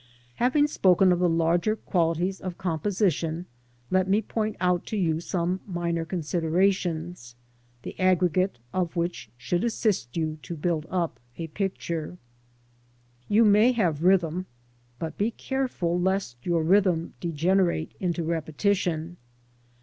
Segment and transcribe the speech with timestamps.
[0.01, 0.03] \\^^
[0.37, 3.45] Having spoken of the larger qualities of composition,
[3.91, 7.35] let me point out to you some minor considerations,
[7.83, 12.17] the aggregate of which should assist you to build up a picture.
[13.29, 14.45] You may have rh)rthm,
[14.97, 19.17] but be careful lest your rhythm degenerate into repetition.